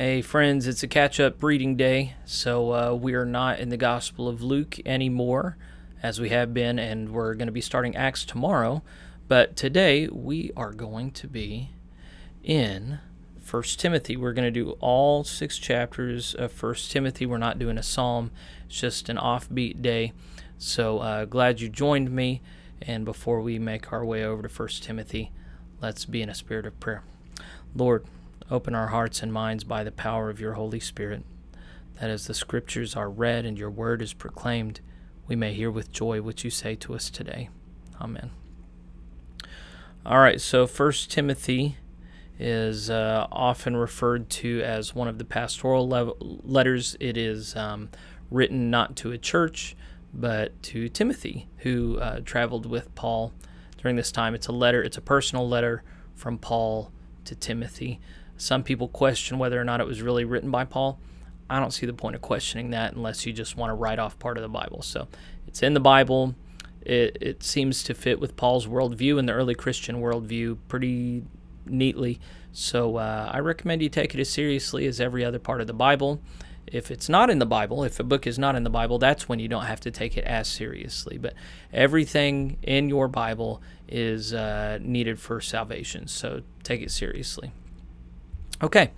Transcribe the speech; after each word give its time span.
Hey, 0.00 0.22
friends, 0.22 0.68
it's 0.68 0.84
a 0.84 0.86
catch 0.86 1.18
up 1.18 1.42
reading 1.42 1.74
day, 1.74 2.14
so 2.24 2.72
uh, 2.72 2.94
we 2.94 3.14
are 3.14 3.24
not 3.24 3.58
in 3.58 3.68
the 3.68 3.76
Gospel 3.76 4.28
of 4.28 4.40
Luke 4.40 4.78
anymore 4.86 5.56
as 6.04 6.20
we 6.20 6.28
have 6.28 6.54
been, 6.54 6.78
and 6.78 7.10
we're 7.10 7.34
going 7.34 7.48
to 7.48 7.52
be 7.52 7.60
starting 7.60 7.96
Acts 7.96 8.24
tomorrow. 8.24 8.84
But 9.26 9.56
today 9.56 10.06
we 10.06 10.52
are 10.56 10.72
going 10.72 11.10
to 11.10 11.26
be 11.26 11.70
in 12.44 13.00
First 13.42 13.80
Timothy. 13.80 14.16
We're 14.16 14.34
going 14.34 14.46
to 14.46 14.52
do 14.52 14.76
all 14.78 15.24
six 15.24 15.58
chapters 15.58 16.32
of 16.32 16.52
First 16.52 16.92
Timothy. 16.92 17.26
We're 17.26 17.38
not 17.38 17.58
doing 17.58 17.76
a 17.76 17.82
psalm, 17.82 18.30
it's 18.66 18.80
just 18.80 19.08
an 19.08 19.16
offbeat 19.16 19.82
day. 19.82 20.12
So 20.58 21.00
uh, 21.00 21.24
glad 21.24 21.60
you 21.60 21.68
joined 21.68 22.12
me. 22.12 22.40
And 22.80 23.04
before 23.04 23.40
we 23.40 23.58
make 23.58 23.92
our 23.92 24.04
way 24.04 24.22
over 24.22 24.42
to 24.42 24.48
First 24.48 24.84
Timothy, 24.84 25.32
let's 25.82 26.04
be 26.04 26.22
in 26.22 26.28
a 26.30 26.36
spirit 26.36 26.66
of 26.66 26.78
prayer. 26.78 27.02
Lord, 27.74 28.04
open 28.50 28.74
our 28.74 28.88
hearts 28.88 29.22
and 29.22 29.32
minds 29.32 29.64
by 29.64 29.84
the 29.84 29.92
power 29.92 30.30
of 30.30 30.40
your 30.40 30.54
Holy 30.54 30.80
Spirit, 30.80 31.24
that 32.00 32.10
as 32.10 32.26
the 32.26 32.34
Scriptures 32.34 32.96
are 32.96 33.10
read 33.10 33.44
and 33.44 33.58
your 33.58 33.70
word 33.70 34.00
is 34.00 34.12
proclaimed, 34.12 34.80
we 35.26 35.36
may 35.36 35.52
hear 35.52 35.70
with 35.70 35.92
joy 35.92 36.22
what 36.22 36.44
you 36.44 36.50
say 36.50 36.74
to 36.76 36.94
us 36.94 37.10
today. 37.10 37.50
Amen. 38.00 38.30
All 40.06 40.20
right, 40.20 40.40
so 40.40 40.66
First 40.66 41.10
Timothy 41.10 41.76
is 42.38 42.88
uh, 42.88 43.26
often 43.30 43.76
referred 43.76 44.30
to 44.30 44.62
as 44.62 44.94
one 44.94 45.08
of 45.08 45.18
the 45.18 45.24
pastoral 45.24 45.88
le- 45.88 46.14
letters. 46.20 46.96
It 47.00 47.16
is 47.16 47.54
um, 47.56 47.90
written 48.30 48.70
not 48.70 48.96
to 48.96 49.10
a 49.10 49.18
church, 49.18 49.76
but 50.14 50.62
to 50.62 50.88
Timothy, 50.88 51.48
who 51.58 51.98
uh, 51.98 52.20
traveled 52.24 52.64
with 52.64 52.94
Paul 52.94 53.32
during 53.82 53.96
this 53.96 54.12
time. 54.12 54.34
It's 54.34 54.46
a 54.46 54.52
letter, 54.52 54.82
it's 54.82 54.96
a 54.96 55.02
personal 55.02 55.48
letter 55.48 55.82
from 56.14 56.38
Paul 56.38 56.92
to 57.24 57.34
Timothy. 57.34 58.00
Some 58.38 58.62
people 58.62 58.88
question 58.88 59.38
whether 59.38 59.60
or 59.60 59.64
not 59.64 59.80
it 59.80 59.86
was 59.86 60.00
really 60.00 60.24
written 60.24 60.50
by 60.50 60.64
Paul. 60.64 60.98
I 61.50 61.58
don't 61.60 61.72
see 61.72 61.86
the 61.86 61.92
point 61.92 62.14
of 62.14 62.22
questioning 62.22 62.70
that 62.70 62.94
unless 62.94 63.26
you 63.26 63.32
just 63.32 63.56
want 63.56 63.70
to 63.70 63.74
write 63.74 63.98
off 63.98 64.18
part 64.18 64.36
of 64.36 64.42
the 64.42 64.48
Bible. 64.48 64.80
So 64.82 65.08
it's 65.46 65.62
in 65.62 65.74
the 65.74 65.80
Bible. 65.80 66.34
It, 66.82 67.18
it 67.20 67.42
seems 67.42 67.82
to 67.84 67.94
fit 67.94 68.20
with 68.20 68.36
Paul's 68.36 68.66
worldview 68.66 69.18
and 69.18 69.28
the 69.28 69.32
early 69.32 69.54
Christian 69.54 70.00
worldview 70.00 70.58
pretty 70.68 71.24
neatly. 71.66 72.20
So 72.52 72.96
uh, 72.96 73.30
I 73.32 73.40
recommend 73.40 73.82
you 73.82 73.88
take 73.88 74.14
it 74.14 74.20
as 74.20 74.30
seriously 74.30 74.86
as 74.86 75.00
every 75.00 75.24
other 75.24 75.38
part 75.38 75.60
of 75.60 75.66
the 75.66 75.74
Bible. 75.74 76.20
If 76.66 76.90
it's 76.90 77.08
not 77.08 77.30
in 77.30 77.38
the 77.38 77.46
Bible, 77.46 77.82
if 77.82 77.98
a 77.98 78.04
book 78.04 78.26
is 78.26 78.38
not 78.38 78.54
in 78.54 78.62
the 78.62 78.70
Bible, 78.70 78.98
that's 78.98 79.28
when 79.28 79.38
you 79.38 79.48
don't 79.48 79.64
have 79.64 79.80
to 79.80 79.90
take 79.90 80.16
it 80.16 80.24
as 80.24 80.48
seriously. 80.48 81.16
But 81.16 81.32
everything 81.72 82.58
in 82.62 82.88
your 82.88 83.08
Bible 83.08 83.62
is 83.88 84.34
uh, 84.34 84.78
needed 84.82 85.18
for 85.18 85.40
salvation. 85.40 86.08
So 86.08 86.42
take 86.62 86.82
it 86.82 86.90
seriously. 86.90 87.52
Okay, 88.60 88.90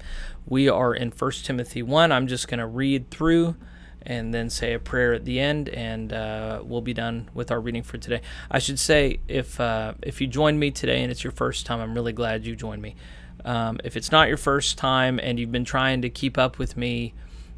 we 0.46 0.70
are 0.70 0.94
in 0.94 1.10
1 1.10 1.30
Timothy 1.44 1.82
1. 1.82 2.12
I'm 2.12 2.26
just 2.26 2.48
going 2.48 2.60
to 2.60 2.66
read 2.66 3.10
through 3.10 3.56
and 4.00 4.32
then 4.32 4.48
say 4.48 4.72
a 4.72 4.78
prayer 4.78 5.12
at 5.12 5.26
the 5.26 5.38
end, 5.38 5.68
and 5.68 6.14
uh, 6.14 6.62
we'll 6.64 6.80
be 6.80 6.94
done 6.94 7.28
with 7.34 7.50
our 7.50 7.60
reading 7.60 7.82
for 7.82 7.98
today. 7.98 8.22
I 8.50 8.58
should 8.58 8.78
say, 8.78 9.20
if 9.28 9.60
uh, 9.60 9.92
if 10.00 10.22
you 10.22 10.26
joined 10.26 10.58
me 10.58 10.70
today 10.70 11.02
and 11.02 11.12
it's 11.12 11.22
your 11.22 11.32
first 11.32 11.66
time, 11.66 11.78
I'm 11.78 11.94
really 11.94 12.14
glad 12.14 12.46
you 12.46 12.56
joined 12.56 12.80
me. 12.80 12.96
Um, 13.44 13.78
if 13.84 13.98
it's 13.98 14.10
not 14.10 14.28
your 14.28 14.38
first 14.38 14.78
time 14.78 15.20
and 15.22 15.38
you've 15.38 15.52
been 15.52 15.66
trying 15.66 16.00
to 16.02 16.08
keep 16.08 16.38
up 16.38 16.58
with 16.58 16.78
me, 16.78 17.12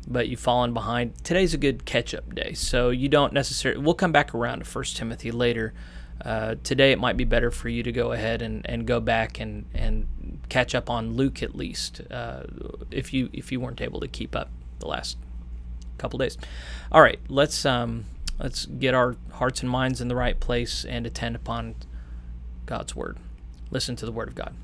but 0.08 0.28
you've 0.28 0.40
fallen 0.40 0.74
behind, 0.74 1.24
today's 1.24 1.54
a 1.54 1.58
good 1.58 1.84
catch-up 1.84 2.34
day. 2.34 2.52
So 2.54 2.90
you 2.90 3.08
don't 3.08 3.32
necessarily. 3.32 3.80
We'll 3.80 3.94
come 3.94 4.10
back 4.10 4.34
around 4.34 4.64
to 4.64 4.68
1 4.68 4.84
Timothy 4.86 5.30
later. 5.30 5.72
Uh, 6.24 6.54
today 6.62 6.92
it 6.92 7.00
might 7.00 7.16
be 7.16 7.24
better 7.24 7.50
for 7.50 7.68
you 7.68 7.82
to 7.82 7.90
go 7.90 8.12
ahead 8.12 8.42
and, 8.42 8.64
and 8.68 8.86
go 8.86 9.00
back 9.00 9.40
and, 9.40 9.64
and 9.74 10.06
catch 10.48 10.74
up 10.74 10.88
on 10.88 11.14
Luke 11.14 11.42
at 11.42 11.54
least, 11.54 12.00
uh, 12.10 12.44
if 12.90 13.12
you 13.12 13.28
if 13.32 13.50
you 13.50 13.58
weren't 13.58 13.80
able 13.80 14.00
to 14.00 14.08
keep 14.08 14.36
up 14.36 14.50
the 14.78 14.86
last 14.86 15.16
couple 15.98 16.18
days. 16.18 16.38
All 16.90 17.02
right, 17.02 17.18
let's 17.28 17.66
um, 17.66 18.04
let's 18.38 18.66
get 18.66 18.94
our 18.94 19.16
hearts 19.32 19.62
and 19.62 19.70
minds 19.70 20.00
in 20.00 20.08
the 20.08 20.14
right 20.14 20.38
place 20.38 20.84
and 20.84 21.06
attend 21.06 21.34
upon 21.34 21.74
God's 22.66 22.94
word. 22.94 23.18
Listen 23.70 23.96
to 23.96 24.06
the 24.06 24.12
word 24.12 24.28
of 24.28 24.34
God. 24.34 24.54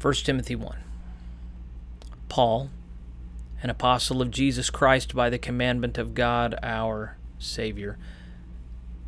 1 0.00 0.14
Timothy 0.14 0.56
1. 0.56 0.78
Paul, 2.30 2.70
an 3.62 3.68
apostle 3.68 4.22
of 4.22 4.30
Jesus 4.30 4.70
Christ 4.70 5.14
by 5.14 5.28
the 5.28 5.38
commandment 5.38 5.98
of 5.98 6.14
God 6.14 6.58
our 6.62 7.16
Savior, 7.38 7.98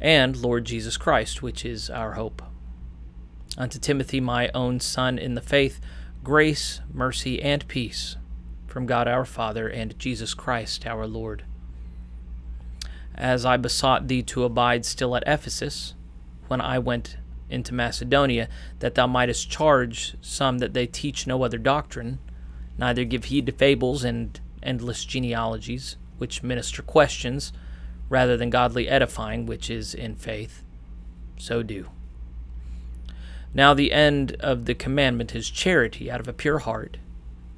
and 0.03 0.37
Lord 0.37 0.65
Jesus 0.65 0.97
Christ, 0.97 1.43
which 1.43 1.65
is 1.65 1.89
our 1.89 2.15
hope 2.15 2.43
Unto 3.57 3.79
Timothy, 3.79 4.19
my 4.19 4.51
own 4.55 4.81
son 4.81 5.19
in 5.19 5.35
the 5.35 5.41
faith, 5.43 5.79
grace, 6.25 6.81
mercy, 6.93 7.41
and 7.43 7.67
peace 7.69 8.17
from 8.67 8.87
God 8.87 9.07
our 9.07 9.27
Father 9.27 9.69
and 9.69 9.99
Jesus 9.99 10.33
Christ 10.33 10.87
our 10.87 11.07
Lord. 11.07 11.45
As 13.15 13.45
I 13.45 13.59
besought 13.59 14.09
thee 14.09 14.23
to 14.23 14.45
abide 14.45 14.87
still 14.87 15.15
at 15.15 15.23
Ephesus, 15.27 15.95
when 16.49 16.63
I 16.63 16.79
went 16.79 17.19
into 17.51 17.75
Macedonia, 17.75 18.49
that 18.79 18.95
thou 18.95 19.07
mightest 19.07 19.51
charge 19.51 20.15
some 20.23 20.59
that 20.59 20.73
they 20.73 20.87
teach 20.87 21.27
no 21.27 21.43
other 21.43 21.59
doctrine, 21.59 22.19
neither 22.79 23.05
give 23.05 23.25
heed 23.25 23.45
to 23.47 23.53
fables 23.53 24.03
and 24.03 24.41
endless 24.63 25.05
genealogies, 25.05 25.97
which 26.17 26.43
minister 26.43 26.81
questions, 26.81 27.53
rather 28.13 28.37
than 28.37 28.51
godly 28.51 28.91
edifying, 28.91 29.47
which 29.47 29.71
is 29.71 29.95
in 29.95 30.15
faith, 30.15 30.63
so 31.39 31.63
do. 31.63 31.89
Now, 33.55 33.73
the 33.73 33.91
end 33.91 34.37
of 34.39 34.67
the 34.67 34.75
commandment 34.75 35.35
is 35.35 35.49
charity 35.49 36.11
out 36.11 36.21
of 36.21 36.29
a 36.29 36.35
pure 36.35 36.59
heart, 36.59 36.99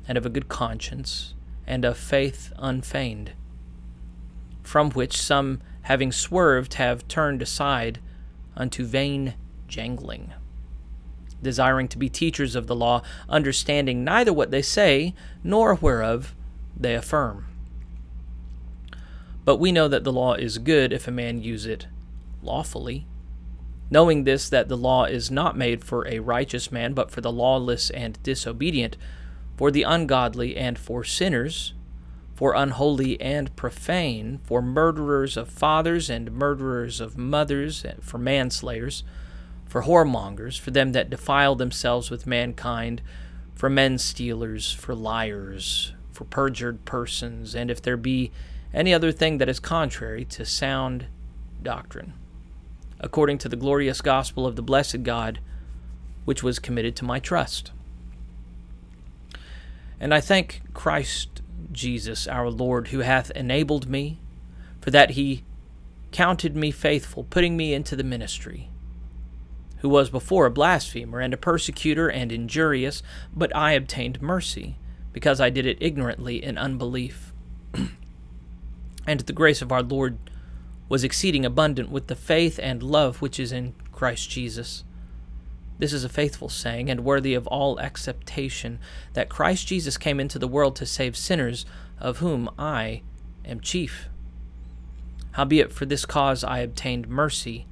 and 0.06 0.16
of 0.16 0.24
a 0.24 0.30
good 0.30 0.48
conscience, 0.48 1.34
and 1.66 1.84
of 1.84 1.98
faith 1.98 2.52
unfeigned, 2.56 3.32
from 4.62 4.92
which 4.92 5.20
some, 5.20 5.60
having 5.82 6.12
swerved, 6.12 6.74
have 6.74 7.08
turned 7.08 7.42
aside 7.42 7.98
unto 8.56 8.84
vain 8.84 9.34
jangling, 9.66 10.34
desiring 11.42 11.88
to 11.88 11.98
be 11.98 12.08
teachers 12.08 12.54
of 12.54 12.68
the 12.68 12.76
law, 12.76 13.02
understanding 13.28 14.04
neither 14.04 14.32
what 14.32 14.52
they 14.52 14.62
say, 14.62 15.14
nor 15.42 15.74
whereof 15.74 16.32
they 16.76 16.94
affirm. 16.94 17.44
But 19.44 19.56
we 19.56 19.72
know 19.72 19.88
that 19.88 20.04
the 20.04 20.12
law 20.12 20.34
is 20.34 20.58
good 20.58 20.92
if 20.92 21.06
a 21.06 21.10
man 21.10 21.42
use 21.42 21.66
it 21.66 21.86
lawfully 22.42 23.06
knowing 23.90 24.24
this 24.24 24.48
that 24.48 24.68
the 24.68 24.76
law 24.76 25.04
is 25.04 25.30
not 25.30 25.56
made 25.56 25.84
for 25.84 26.06
a 26.08 26.18
righteous 26.18 26.72
man, 26.72 26.94
but 26.94 27.10
for 27.10 27.20
the 27.20 27.32
lawless 27.32 27.90
and 27.90 28.20
disobedient, 28.22 28.96
for 29.56 29.70
the 29.70 29.82
ungodly 29.82 30.56
and 30.56 30.78
for 30.78 31.04
sinners, 31.04 31.74
for 32.34 32.54
unholy 32.54 33.20
and 33.20 33.54
profane, 33.54 34.40
for 34.42 34.60
murderers 34.60 35.36
of 35.36 35.48
fathers 35.48 36.10
and 36.10 36.32
murderers 36.32 37.00
of 37.00 37.16
mothers, 37.16 37.84
and 37.84 38.02
for 38.02 38.18
manslayers, 38.18 39.04
for 39.64 39.82
whoremongers, 39.82 40.58
for 40.58 40.70
them 40.72 40.92
that 40.92 41.10
defile 41.10 41.54
themselves 41.54 42.10
with 42.10 42.26
mankind, 42.26 43.00
for 43.54 43.70
men 43.70 43.98
stealers, 43.98 44.72
for 44.72 44.94
liars, 44.94 45.92
for 46.10 46.24
perjured 46.24 46.84
persons, 46.84 47.54
and 47.54 47.70
if 47.70 47.80
there 47.80 47.96
be 47.96 48.32
any 48.74 48.92
other 48.92 49.12
thing 49.12 49.38
that 49.38 49.48
is 49.48 49.60
contrary 49.60 50.24
to 50.24 50.44
sound 50.44 51.06
doctrine 51.62 52.12
according 53.04 53.36
to 53.36 53.50
the 53.50 53.56
glorious 53.56 54.00
gospel 54.00 54.46
of 54.46 54.56
the 54.56 54.62
blessed 54.62 55.02
God, 55.02 55.38
which 56.24 56.42
was 56.42 56.58
committed 56.58 56.96
to 56.96 57.04
my 57.04 57.18
trust. 57.20 57.70
And 60.00 60.14
I 60.14 60.22
thank 60.22 60.62
Christ 60.72 61.42
Jesus 61.70 62.26
our 62.26 62.48
Lord, 62.48 62.88
who 62.88 63.00
hath 63.00 63.30
enabled 63.32 63.90
me, 63.90 64.20
for 64.80 64.90
that 64.90 65.10
he 65.10 65.44
counted 66.12 66.56
me 66.56 66.70
faithful, 66.70 67.24
putting 67.24 67.58
me 67.58 67.74
into 67.74 67.94
the 67.94 68.02
ministry, 68.02 68.70
who 69.78 69.88
was 69.90 70.08
before 70.08 70.46
a 70.46 70.50
blasphemer 70.50 71.20
and 71.20 71.34
a 71.34 71.38
persecutor 71.38 72.08
and 72.08 72.32
injurious, 72.32 73.02
but 73.34 73.54
I 73.54 73.72
obtained 73.72 74.22
mercy, 74.22 74.78
because 75.12 75.42
I 75.42 75.50
did 75.50 75.66
it 75.66 75.76
ignorantly 75.78 76.42
in 76.42 76.56
unbelief. 76.56 77.33
And 79.06 79.20
the 79.20 79.32
grace 79.32 79.62
of 79.62 79.72
our 79.72 79.82
Lord 79.82 80.18
was 80.88 81.04
exceeding 81.04 81.44
abundant 81.44 81.90
with 81.90 82.06
the 82.08 82.16
faith 82.16 82.58
and 82.62 82.82
love 82.82 83.22
which 83.22 83.40
is 83.40 83.52
in 83.52 83.74
Christ 83.92 84.30
Jesus. 84.30 84.84
This 85.78 85.92
is 85.92 86.04
a 86.04 86.08
faithful 86.08 86.48
saying 86.48 86.88
and 86.88 87.04
worthy 87.04 87.34
of 87.34 87.46
all 87.48 87.80
acceptation 87.80 88.78
that 89.14 89.28
Christ 89.28 89.66
Jesus 89.66 89.96
came 89.96 90.20
into 90.20 90.38
the 90.38 90.48
world 90.48 90.76
to 90.76 90.86
save 90.86 91.16
sinners, 91.16 91.66
of 91.98 92.18
whom 92.18 92.48
I 92.58 93.02
am 93.44 93.60
chief. 93.60 94.08
Howbeit 95.32 95.72
for 95.72 95.84
this 95.84 96.06
cause 96.06 96.44
I 96.44 96.58
obtained 96.58 97.08
mercy, 97.08 97.66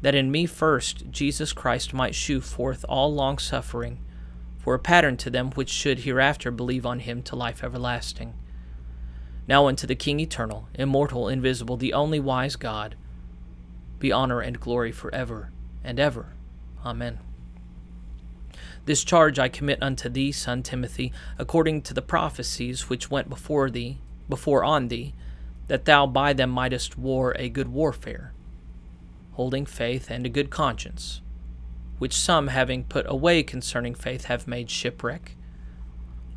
that 0.00 0.14
in 0.14 0.30
me 0.30 0.46
first 0.46 1.10
Jesus 1.10 1.52
Christ 1.52 1.92
might 1.92 2.14
shew 2.14 2.40
forth 2.40 2.86
all 2.88 3.12
longsuffering, 3.12 3.98
for 4.56 4.74
a 4.74 4.78
pattern 4.78 5.16
to 5.18 5.30
them 5.30 5.50
which 5.50 5.68
should 5.68 6.00
hereafter 6.00 6.50
believe 6.50 6.86
on 6.86 7.00
him 7.00 7.22
to 7.24 7.36
life 7.36 7.62
everlasting. 7.62 8.34
Now 9.48 9.68
unto 9.68 9.86
the 9.86 9.94
King 9.94 10.20
eternal, 10.20 10.68
immortal, 10.74 11.28
invisible, 11.28 11.76
the 11.76 11.92
only 11.92 12.18
wise 12.18 12.56
God, 12.56 12.96
be 13.98 14.12
honor 14.12 14.40
and 14.40 14.60
glory 14.60 14.92
forever 14.92 15.50
and 15.84 16.00
ever. 16.00 16.34
Amen. 16.84 17.18
This 18.84 19.04
charge 19.04 19.38
I 19.38 19.48
commit 19.48 19.82
unto 19.82 20.08
thee, 20.08 20.32
son 20.32 20.62
Timothy, 20.62 21.12
according 21.38 21.82
to 21.82 21.94
the 21.94 22.02
prophecies 22.02 22.88
which 22.88 23.10
went 23.10 23.28
before 23.28 23.70
thee, 23.70 23.98
before 24.28 24.64
on 24.64 24.88
thee, 24.88 25.14
that 25.66 25.84
thou 25.84 26.06
by 26.06 26.32
them 26.32 26.50
mightest 26.50 26.96
war 26.96 27.34
a 27.36 27.48
good 27.48 27.68
warfare, 27.68 28.32
holding 29.32 29.66
faith 29.66 30.10
and 30.10 30.24
a 30.24 30.30
good 30.30 30.50
conscience, 30.50 31.20
which 31.98 32.14
some 32.14 32.48
having 32.48 32.84
put 32.84 33.04
away 33.08 33.42
concerning 33.42 33.94
faith 33.94 34.26
have 34.26 34.46
made 34.46 34.70
shipwreck, 34.70 35.36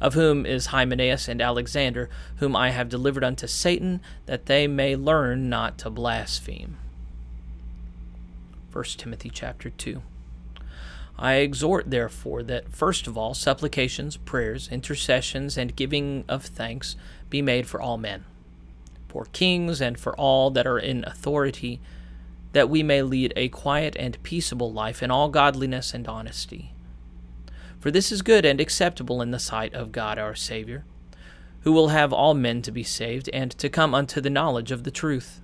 of 0.02 0.14
whom 0.14 0.46
is 0.46 0.68
Hymenaeus 0.68 1.28
and 1.28 1.42
Alexander, 1.42 2.10
whom 2.38 2.56
I 2.56 2.70
have 2.72 2.90
delivered 2.90 3.24
unto 3.24 3.48
Satan, 3.48 4.02
that 4.26 4.46
they 4.46 4.68
may 4.68 4.96
learn 4.96 5.50
not 5.50 5.78
to 5.80 5.90
blaspheme. 5.90 6.78
1 8.72 8.84
Timothy 8.98 9.30
chapter 9.30 9.70
2. 9.70 10.02
I 11.18 11.36
exhort, 11.36 11.90
therefore, 11.90 12.44
that 12.44 12.72
first 12.72 13.06
of 13.06 13.18
all 13.18 13.34
supplications, 13.34 14.16
prayers, 14.16 14.70
intercessions, 14.72 15.58
and 15.58 15.76
giving 15.76 16.24
of 16.30 16.46
thanks 16.46 16.96
be 17.30 17.42
made 17.42 17.68
for 17.68 17.82
all 17.82 17.98
men, 17.98 18.24
for 19.10 19.26
kings, 19.34 19.82
and 19.82 20.00
for 20.00 20.16
all 20.16 20.50
that 20.52 20.66
are 20.66 20.80
in 20.80 21.04
authority, 21.04 21.82
that 22.54 22.70
we 22.70 22.84
may 22.84 23.02
lead 23.02 23.34
a 23.36 23.50
quiet 23.50 23.98
and 24.00 24.22
peaceable 24.24 24.72
life 24.72 25.04
in 25.04 25.12
all 25.12 25.28
godliness 25.28 25.94
and 25.94 26.08
honesty. 26.08 26.72
For 27.80 27.92
this 27.92 28.12
is 28.12 28.22
good 28.22 28.46
and 28.46 28.60
acceptable 28.60 29.22
in 29.22 29.32
the 29.32 29.40
sight 29.40 29.74
of 29.74 29.92
God 29.92 30.20
our 30.20 30.36
Saviour, 30.36 30.86
who 31.62 31.72
will 31.72 31.90
have 31.90 32.12
all 32.12 32.34
men 32.34 32.62
to 32.64 32.72
be 32.72 32.84
saved 32.84 33.30
and 33.34 33.52
to 33.52 33.70
come 33.70 33.96
unto 33.96 34.20
the 34.20 34.30
knowledge 34.30 34.72
of 34.72 34.84
the 34.84 34.92
truth. 34.92 35.42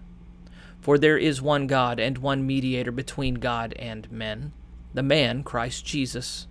For 0.82 0.98
there 0.98 1.18
is 1.18 1.42
one 1.42 1.66
God 1.68 2.00
and 2.00 2.18
one 2.18 2.46
mediator 2.46 2.92
between 2.92 3.36
God 3.36 3.74
and 3.80 4.12
men 4.12 4.54
the 4.96 5.04
man, 5.04 5.44
Christ 5.44 5.86
Jesus, 5.86 6.48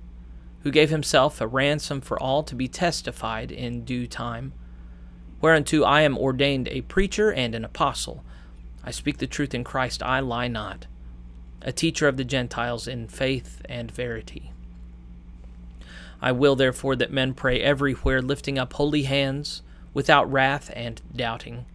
who 0.63 0.71
gave 0.71 0.91
himself 0.91 1.41
a 1.41 1.47
ransom 1.47 2.01
for 2.01 2.23
all 2.23 2.43
to 2.43 2.55
be 2.55 2.69
testified 2.69 3.51
in 3.51 3.85
due 3.85 4.07
time. 4.07 4.53
Whereunto 5.41 5.83
I 5.83 6.03
am 6.03 6.19
ordained 6.19 6.69
a 6.69 6.83
preacher 6.83 7.33
and 7.33 7.55
an 7.55 7.65
apostle. 7.65 8.23
I 8.85 8.91
speak 8.91 9.19
the 9.19 9.27
truth 9.27 9.55
in 9.55 9.65
Christ, 9.65 10.03
I 10.03 10.21
lie 10.21 10.49
not, 10.49 10.87
a 11.63 11.73
teacher 11.73 12.07
of 12.07 12.19
the 12.19 12.25
Gentiles 12.25 12.87
in 12.87 13.09
faith 13.09 13.63
and 13.67 13.91
verity. 13.91 14.53
I 16.25 16.33
will 16.33 16.57
therefore 16.57 16.97
that 16.97 17.13
men 17.13 17.35
pray 17.35 17.61
everywhere, 17.61 18.23
lifting 18.23 18.59
up 18.59 18.73
holy 18.73 19.03
hands, 19.03 19.61
without 19.93 20.33
wrath 20.33 20.71
and 20.75 21.03
doubting. 21.15 21.67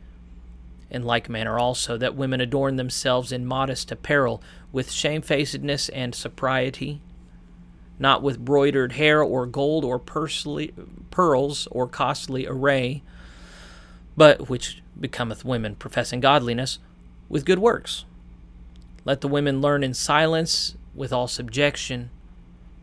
In 0.89 1.03
like 1.03 1.29
manner 1.29 1.59
also 1.59 1.97
that 1.97 2.15
women 2.15 2.41
adorn 2.41 2.75
themselves 2.75 3.31
in 3.31 3.45
modest 3.45 3.91
apparel, 3.91 4.41
with 4.71 4.89
shamefacedness 4.89 5.89
and 5.89 6.15
sobriety, 6.15 6.99
not 7.99 8.23
with 8.23 8.43
broidered 8.43 8.93
hair 8.93 9.21
or 9.21 9.45
gold 9.45 9.85
or 9.85 9.99
pursely, 9.99 10.73
pearls 11.11 11.67
or 11.69 11.87
costly 11.87 12.47
array, 12.47 13.03
but 14.17 14.49
which 14.49 14.81
becometh 14.99 15.45
women 15.45 15.75
professing 15.75 16.21
godliness, 16.21 16.79
with 17.29 17.45
good 17.45 17.59
works. 17.59 18.03
Let 19.05 19.21
the 19.21 19.27
women 19.27 19.61
learn 19.61 19.83
in 19.83 19.93
silence 19.93 20.75
with 20.95 21.13
all 21.13 21.27
subjection. 21.27 22.09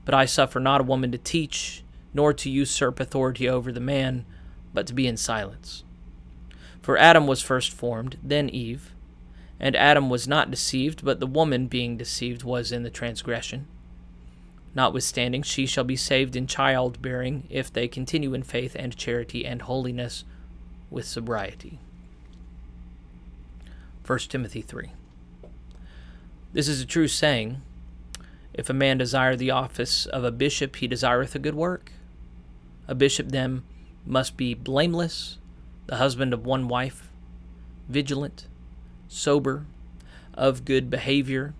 But 0.06 0.14
I 0.14 0.24
suffer 0.24 0.58
not 0.58 0.80
a 0.80 0.84
woman 0.84 1.12
to 1.12 1.18
teach, 1.18 1.84
nor 2.14 2.32
to 2.32 2.48
usurp 2.48 2.98
authority 2.98 3.46
over 3.46 3.70
the 3.70 3.80
man, 3.80 4.24
but 4.72 4.86
to 4.86 4.94
be 4.94 5.06
in 5.06 5.18
silence. 5.18 5.84
For 6.80 6.96
Adam 6.96 7.26
was 7.26 7.42
first 7.42 7.72
formed, 7.72 8.16
then 8.22 8.48
Eve. 8.48 8.94
And 9.60 9.76
Adam 9.76 10.08
was 10.08 10.26
not 10.26 10.50
deceived, 10.50 11.04
but 11.04 11.20
the 11.20 11.26
woman 11.26 11.66
being 11.66 11.98
deceived 11.98 12.44
was 12.44 12.72
in 12.72 12.82
the 12.82 12.90
transgression. 12.90 13.66
Notwithstanding, 14.74 15.42
she 15.42 15.66
shall 15.66 15.84
be 15.84 15.96
saved 15.96 16.36
in 16.36 16.46
childbearing 16.46 17.44
if 17.50 17.72
they 17.72 17.88
continue 17.88 18.34
in 18.34 18.42
faith 18.42 18.76
and 18.78 18.96
charity 18.96 19.44
and 19.44 19.62
holiness 19.62 20.24
with 20.90 21.06
sobriety. 21.06 21.78
1 24.06 24.18
Timothy 24.28 24.62
3. 24.62 24.92
This 26.52 26.68
is 26.68 26.80
a 26.80 26.86
true 26.86 27.08
saying. 27.08 27.62
If 28.56 28.70
a 28.70 28.74
man 28.74 28.96
desire 28.96 29.36
the 29.36 29.50
office 29.50 30.06
of 30.06 30.24
a 30.24 30.32
bishop, 30.32 30.76
he 30.76 30.88
desireth 30.88 31.34
a 31.34 31.38
good 31.38 31.54
work. 31.54 31.92
A 32.88 32.94
bishop 32.94 33.28
then 33.28 33.62
must 34.06 34.36
be 34.36 34.54
blameless 34.54 35.38
the 35.86 35.96
husband 35.96 36.32
of 36.32 36.44
one 36.44 36.66
wife, 36.66 37.10
vigilant, 37.88 38.48
sober, 39.08 39.66
of 40.34 40.64
good 40.64 40.90
behavior, 40.90 41.54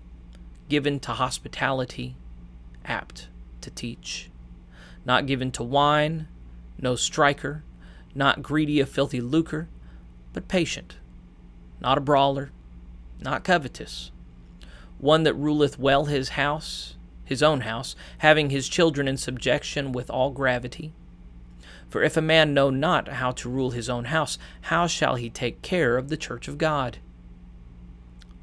given 0.69 0.99
to 1.01 1.13
hospitality, 1.13 2.17
apt 2.85 3.29
to 3.61 3.71
teach, 3.71 4.31
not 5.05 5.27
given 5.27 5.53
to 5.53 5.63
wine, 5.63 6.27
no 6.81 6.97
striker, 6.97 7.63
not 8.15 8.43
greedy 8.43 8.81
of 8.81 8.89
filthy 8.89 9.21
lucre, 9.21 9.69
but 10.33 10.49
patient, 10.49 10.97
not 11.81 11.99
a 11.99 12.01
brawler, 12.01 12.51
not 13.21 13.45
covetous, 13.45 14.11
one 14.99 15.23
that 15.25 15.35
ruleth 15.35 15.79
well 15.79 16.07
his 16.07 16.31
house, 16.31 16.97
his 17.25 17.43
own 17.43 17.63
house, 17.63 17.97
having 18.19 18.51
his 18.51 18.69
children 18.69 19.09
in 19.09 19.17
subjection 19.17 19.93
with 19.93 20.11
all 20.11 20.31
gravity. 20.31 20.93
For 21.89 22.03
if 22.03 22.17
a 22.17 22.23
man 22.23 22.55
know 22.55 22.71
not 22.71 23.09
how 23.09 23.31
to 23.33 23.49
rule 23.49 23.71
his 23.71 23.89
own 23.89 24.07
house, 24.07 24.39
how 24.63 24.87
shall 24.87 25.17
he 25.17 25.31
take 25.31 25.63
care 25.63 25.97
of 25.97 26.09
the 26.09 26.17
church 26.17 26.49
of 26.49 26.59
God? 26.59 26.99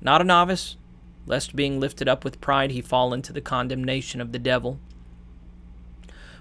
Not 0.01 0.21
a 0.21 0.25
novice, 0.25 0.77
lest 1.25 1.55
being 1.55 1.79
lifted 1.79 2.07
up 2.07 2.23
with 2.23 2.41
pride 2.41 2.71
he 2.71 2.81
fall 2.81 3.13
into 3.13 3.33
the 3.33 3.41
condemnation 3.41 4.21
of 4.21 4.31
the 4.31 4.39
devil. 4.39 4.79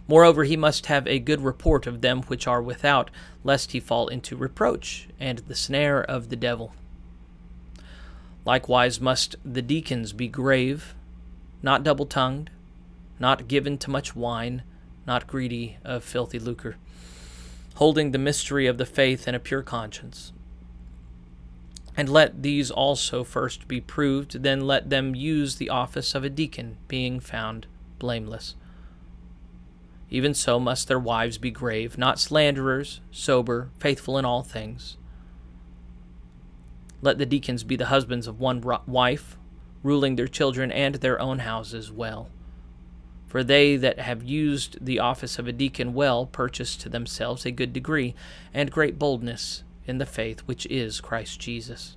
Moreover, 0.09 0.45
he 0.45 0.57
must 0.57 0.87
have 0.87 1.07
a 1.07 1.21
good 1.21 1.41
report 1.41 1.87
of 1.87 2.01
them 2.01 2.23
which 2.25 2.47
are 2.47 2.61
without, 2.61 3.11
lest 3.45 3.73
he 3.73 3.81
fall 3.81 4.09
into 4.09 4.37
reproach 4.37 5.09
and 5.21 5.39
the 5.41 5.55
snare 5.55 6.03
of 6.03 6.29
the 6.29 6.37
devil. 6.37 6.75
Likewise 8.45 9.01
must 9.01 9.37
the 9.45 9.63
deacons 9.63 10.13
be 10.13 10.29
grave, 10.29 10.95
not 11.63 11.85
double 11.85 12.07
tongued, 12.07 12.51
not 13.19 13.49
given 13.49 13.79
to 13.79 13.91
much 13.91 14.17
wine, 14.17 14.63
not 15.07 15.27
greedy 15.27 15.79
of 15.85 16.03
filthy 16.03 16.39
lucre 16.39 16.77
holding 17.75 18.11
the 18.11 18.19
mystery 18.19 18.67
of 18.67 18.79
the 18.79 18.87
faith 18.87 19.27
in 19.27 19.35
a 19.35 19.41
pure 19.41 19.63
conscience. 19.63 20.33
And 21.97 22.09
let 22.09 22.43
these 22.43 22.71
also 22.71 23.23
first 23.23 23.69
be 23.69 23.81
proved, 23.81 24.43
then 24.43 24.67
let 24.67 24.89
them 24.89 25.15
use 25.15 25.57
the 25.57 25.71
office 25.71 26.15
of 26.15 26.25
a 26.25 26.31
deacon, 26.31 26.79
being 26.89 27.21
found 27.21 27.67
blameless. 27.99 28.55
Even 30.11 30.35
so 30.35 30.59
must 30.59 30.89
their 30.89 30.99
wives 30.99 31.39
be 31.39 31.51
grave, 31.51 31.99
not 31.99 32.19
slanderers, 32.19 33.01
sober, 33.11 33.71
faithful 33.79 34.19
in 34.19 34.25
all 34.25 34.43
things. 34.43 34.97
Let 37.03 37.19
the 37.19 37.27
deacons 37.27 37.65
be 37.65 37.77
the 37.77 37.87
husbands 37.87 38.27
of 38.27 38.41
one 38.41 38.63
wife, 38.87 39.37
ruling 39.83 40.17
their 40.17 40.29
children 40.29 40.73
and 40.73 40.95
their 40.95 41.21
own 41.21 41.41
houses 41.41 41.91
well. 41.93 42.31
For 43.27 43.43
they 43.43 43.77
that 43.77 43.99
have 43.99 44.23
used 44.23 44.85
the 44.85 45.01
office 45.01 45.39
of 45.39 45.49
a 45.49 45.53
deacon 45.53 45.95
well 45.95 46.27
purchase 46.27 46.77
to 46.77 46.89
themselves 46.89 47.45
a 47.45 47.51
good 47.51 47.73
degree 47.73 48.15
and 48.55 48.71
great 48.71 48.99
boldness 48.99 49.65
in 49.85 49.99
the 49.99 50.07
faith 50.07 50.41
which 50.41 50.65
is 50.67 51.01
Christ 51.01 51.41
Jesus. 51.41 51.97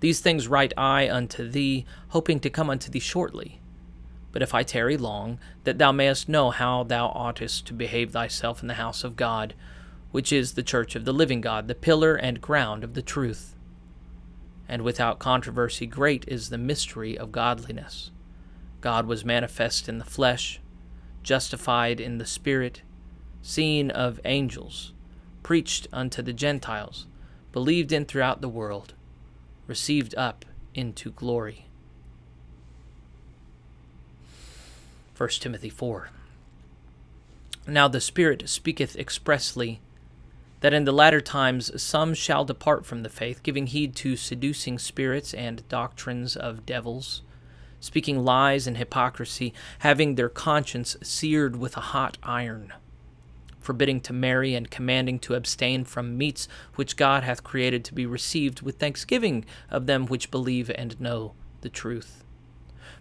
These 0.00 0.20
things 0.20 0.48
write 0.48 0.72
I 0.76 1.10
unto 1.10 1.48
thee, 1.48 1.84
hoping 2.08 2.40
to 2.40 2.50
come 2.50 2.70
unto 2.70 2.90
thee 2.90 3.00
shortly. 3.00 3.60
But 4.32 4.42
if 4.42 4.54
I 4.54 4.62
tarry 4.62 4.96
long, 4.96 5.38
that 5.64 5.78
thou 5.78 5.90
mayest 5.92 6.28
know 6.28 6.50
how 6.50 6.84
thou 6.84 7.08
oughtest 7.08 7.66
to 7.66 7.74
behave 7.74 8.12
thyself 8.12 8.62
in 8.62 8.68
the 8.68 8.74
house 8.74 9.02
of 9.02 9.16
God, 9.16 9.54
which 10.10 10.32
is 10.32 10.52
the 10.52 10.62
church 10.62 10.94
of 10.96 11.04
the 11.04 11.12
living 11.12 11.40
God, 11.40 11.68
the 11.68 11.74
pillar 11.74 12.14
and 12.14 12.40
ground 12.40 12.82
of 12.84 12.94
the 12.94 13.02
truth. 13.02 13.54
And 14.68 14.82
without 14.82 15.18
controversy, 15.18 15.86
great 15.86 16.24
is 16.28 16.50
the 16.50 16.58
mystery 16.58 17.18
of 17.18 17.32
godliness. 17.32 18.10
God 18.80 19.06
was 19.06 19.24
manifest 19.24 19.88
in 19.88 19.98
the 19.98 20.04
flesh, 20.04 20.60
justified 21.22 22.00
in 22.00 22.18
the 22.18 22.26
Spirit, 22.26 22.82
seen 23.42 23.90
of 23.90 24.20
angels, 24.24 24.92
preached 25.42 25.88
unto 25.92 26.22
the 26.22 26.32
Gentiles, 26.32 27.06
believed 27.52 27.92
in 27.92 28.04
throughout 28.04 28.40
the 28.40 28.48
world, 28.48 28.94
received 29.66 30.14
up 30.16 30.44
into 30.74 31.10
glory. 31.10 31.66
1 35.16 35.28
Timothy 35.40 35.70
4. 35.70 36.10
Now 37.66 37.88
the 37.88 38.00
Spirit 38.00 38.48
speaketh 38.48 38.96
expressly 38.96 39.80
that 40.60 40.74
in 40.74 40.84
the 40.84 40.92
latter 40.92 41.20
times 41.20 41.80
some 41.80 42.14
shall 42.14 42.44
depart 42.44 42.84
from 42.84 43.02
the 43.02 43.08
faith, 43.08 43.42
giving 43.42 43.66
heed 43.66 43.94
to 43.96 44.16
seducing 44.16 44.78
spirits 44.78 45.32
and 45.34 45.68
doctrines 45.68 46.36
of 46.36 46.66
devils 46.66 47.22
speaking 47.80 48.24
lies 48.24 48.66
and 48.66 48.76
hypocrisy, 48.76 49.54
having 49.80 50.14
their 50.14 50.28
conscience 50.28 50.96
seared 51.02 51.56
with 51.56 51.76
a 51.76 51.80
hot 51.80 52.18
iron, 52.22 52.72
forbidding 53.60 54.00
to 54.00 54.12
marry 54.12 54.54
and 54.54 54.70
commanding 54.70 55.18
to 55.18 55.34
abstain 55.34 55.84
from 55.84 56.18
meats 56.18 56.48
which 56.74 56.96
God 56.96 57.22
hath 57.22 57.44
created 57.44 57.84
to 57.84 57.94
be 57.94 58.06
received 58.06 58.62
with 58.62 58.78
thanksgiving 58.78 59.44
of 59.70 59.86
them 59.86 60.06
which 60.06 60.30
believe 60.30 60.70
and 60.74 61.00
know 61.00 61.34
the 61.60 61.68
truth. 61.68 62.24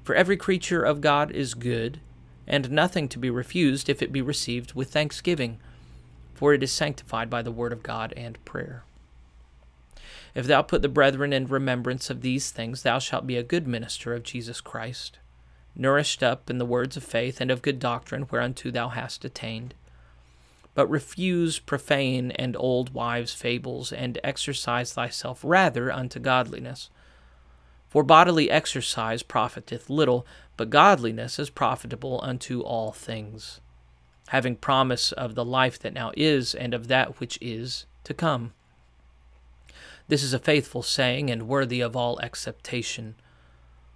For 0.04 0.16
every 0.16 0.38
creature 0.38 0.84
of 0.84 1.02
God 1.02 1.32
is 1.32 1.54
good, 1.54 2.00
and 2.46 2.72
nothing 2.72 3.10
to 3.10 3.20
be 3.20 3.30
refused 3.30 3.90
if 3.90 4.02
it 4.02 4.12
be 4.12 4.22
received 4.22 4.74
with 4.74 4.92
thanksgiving, 4.92 5.60
for 6.38 6.54
it 6.54 6.62
is 6.62 6.72
sanctified 6.72 7.30
by 7.30 7.42
the 7.42 7.52
word 7.52 7.74
of 7.74 7.82
God 7.82 8.14
and 8.16 8.44
prayer. 8.46 8.84
If 10.36 10.46
thou 10.46 10.62
put 10.62 10.84
the 10.84 10.88
brethren 10.88 11.34
in 11.34 11.48
remembrance 11.48 12.12
of 12.12 12.22
these 12.22 12.52
things, 12.52 12.84
thou 12.84 13.00
shalt 13.00 13.26
be 13.26 13.38
a 13.38 13.44
good 13.44 13.68
minister 13.68 14.14
of 14.14 14.22
Jesus 14.22 14.62
Christ, 14.62 15.18
nourished 15.76 16.22
up 16.22 16.52
in 16.52 16.60
the 16.60 16.66
words 16.66 16.96
of 16.96 17.04
faith 17.04 17.42
and 17.42 17.50
of 17.50 17.64
good 17.64 17.80
doctrine 17.80 18.28
whereunto 18.30 18.70
thou 18.70 18.90
hast 18.90 19.26
attained. 19.26 19.74
But 20.76 20.86
refuse 20.92 21.58
profane 21.58 22.30
and 22.30 22.56
old 22.56 22.94
wives' 22.94 23.34
fables, 23.34 23.92
and 23.92 24.20
exercise 24.24 24.94
thyself 24.94 25.42
rather 25.44 25.92
unto 25.92 26.20
godliness. 26.20 26.92
For 27.90 28.04
bodily 28.04 28.52
exercise 28.52 29.24
profiteth 29.24 29.90
little, 29.90 30.28
but 30.56 30.70
godliness 30.70 31.40
is 31.40 31.50
profitable 31.50 32.20
unto 32.22 32.62
all 32.62 32.92
things, 32.92 33.60
having 34.28 34.56
promise 34.56 35.12
of 35.12 35.36
the 35.36 35.46
life 35.46 35.80
that 35.80 35.94
now 35.94 36.12
is, 36.18 36.54
and 36.54 36.74
of 36.74 36.88
that 36.88 37.20
which 37.20 37.38
is 37.42 37.86
to 38.04 38.14
come. 38.14 38.54
This 40.08 40.24
is 40.24 40.34
a 40.34 40.40
faithful 40.40 40.84
saying 40.84 41.30
and 41.30 41.48
worthy 41.48 41.82
of 41.82 41.96
all 41.96 42.20
acceptation. 42.22 43.16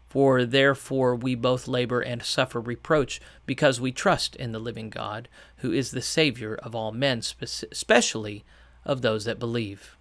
For 0.10 0.44
therefore 0.44 1.16
we 1.16 1.36
both 1.36 1.70
labor 1.70 2.02
and 2.02 2.22
suffer 2.22 2.60
reproach, 2.60 3.22
because 3.46 3.80
we 3.80 3.94
trust 3.94 4.36
in 4.36 4.52
the 4.52 4.60
living 4.60 4.90
God, 4.90 5.30
who 5.58 5.72
is 5.72 5.92
the 5.92 6.02
Savior 6.02 6.56
of 6.56 6.76
all 6.76 6.92
men, 6.92 7.22
especially 7.42 8.44
of 8.84 9.02
those 9.02 9.24
that 9.26 9.40
believe. 9.40 9.96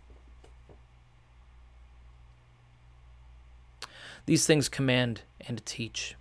These 4.26 4.46
things 4.46 4.68
command 4.68 5.22
and 5.40 5.64
teach. 5.64 6.16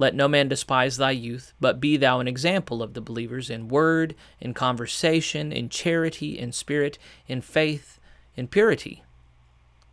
Let 0.00 0.14
no 0.14 0.28
man 0.28 0.48
despise 0.48 0.96
thy 0.96 1.10
youth, 1.10 1.52
but 1.60 1.78
be 1.78 1.98
thou 1.98 2.20
an 2.20 2.26
example 2.26 2.82
of 2.82 2.94
the 2.94 3.02
believers 3.02 3.50
in 3.50 3.68
word, 3.68 4.14
in 4.40 4.54
conversation, 4.54 5.52
in 5.52 5.68
charity, 5.68 6.38
in 6.38 6.52
spirit, 6.52 6.98
in 7.28 7.42
faith, 7.42 8.00
in 8.34 8.48
purity. 8.48 9.04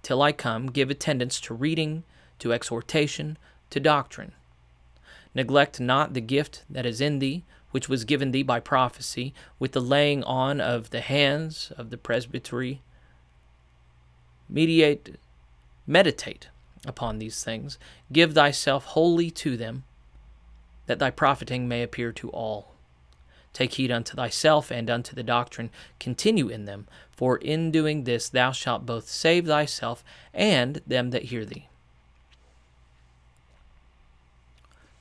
Till 0.03 0.21
I 0.21 0.31
come, 0.31 0.67
give 0.67 0.89
attendance 0.89 1.41
to 1.41 1.53
reading, 1.53 2.05
to 2.39 2.53
exhortation, 2.53 3.37
to 3.69 3.81
doctrine. 3.81 4.31
Neglect 5.35 5.81
not 5.81 6.13
the 6.13 6.21
gift 6.21 6.63
that 6.69 6.85
is 6.85 7.01
in 7.01 7.19
thee, 7.19 7.43
which 7.71 7.89
was 7.89 8.05
given 8.05 8.31
thee 8.31 8.43
by 8.43 8.61
prophecy, 8.61 9.33
with 9.59 9.73
the 9.73 9.81
laying 9.81 10.23
on 10.23 10.61
of 10.61 10.91
the 10.91 11.01
hands 11.01 11.73
of 11.75 11.89
the 11.89 11.97
presbytery. 11.97 12.81
Mediate, 14.47 15.17
meditate 15.85 16.47
upon 16.85 17.19
these 17.19 17.43
things. 17.43 17.77
Give 18.09 18.33
thyself 18.33 18.85
wholly 18.85 19.29
to 19.31 19.57
them, 19.57 19.83
that 20.87 20.99
thy 20.99 21.11
profiting 21.11 21.67
may 21.67 21.83
appear 21.83 22.11
to 22.13 22.29
all. 22.31 22.73
Take 23.53 23.73
heed 23.73 23.91
unto 23.91 24.15
thyself 24.15 24.71
and 24.71 24.89
unto 24.89 25.15
the 25.15 25.23
doctrine. 25.23 25.69
Continue 25.99 26.47
in 26.47 26.65
them, 26.65 26.87
for 27.11 27.37
in 27.37 27.71
doing 27.71 28.03
this 28.03 28.29
thou 28.29 28.51
shalt 28.51 28.85
both 28.85 29.09
save 29.09 29.47
thyself 29.47 30.03
and 30.33 30.81
them 30.85 31.11
that 31.11 31.23
hear 31.23 31.45
thee. 31.45 31.67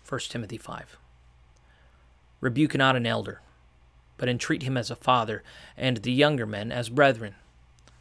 1 0.09 0.21
Timothy 0.29 0.57
5. 0.57 0.97
Rebuke 2.41 2.77
not 2.77 2.97
an 2.97 3.07
elder, 3.07 3.41
but 4.17 4.29
entreat 4.29 4.63
him 4.63 4.77
as 4.77 4.91
a 4.91 4.97
father, 4.97 5.43
and 5.77 5.99
the 5.99 6.13
younger 6.13 6.47
men 6.47 6.71
as 6.71 6.89
brethren, 6.89 7.35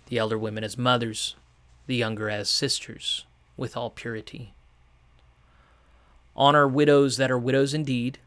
the 0.07 0.17
elder 0.17 0.37
women 0.37 0.63
as 0.63 0.77
mothers, 0.77 1.35
the 1.87 1.95
younger 1.95 2.29
as 2.29 2.47
sisters, 2.47 3.25
with 3.57 3.75
all 3.75 3.89
purity. 3.89 4.53
Honor 6.35 6.67
widows 6.67 7.17
that 7.17 7.31
are 7.31 7.39
widows 7.39 7.73
indeed 7.73 8.19